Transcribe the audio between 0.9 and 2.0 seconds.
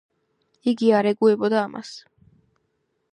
არ ეგუებოდა ამას.